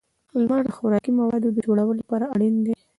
•لمر 0.41 0.61
د 0.65 0.69
خوراکي 0.77 1.11
موادو 1.19 1.49
د 1.53 1.57
جوړولو 1.65 1.93
لپاره 2.01 2.25
اړین 2.35 2.55
دی. 2.65 2.73